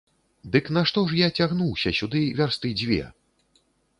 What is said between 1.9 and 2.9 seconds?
сюды вярсты